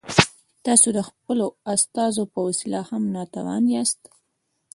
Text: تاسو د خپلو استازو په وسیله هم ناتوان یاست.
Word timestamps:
تاسو 0.65 0.87
د 0.97 0.99
خپلو 1.09 1.45
استازو 1.73 2.23
په 2.33 2.39
وسیله 2.47 2.79
هم 2.89 3.03
ناتوان 3.15 3.63
یاست. 3.75 4.01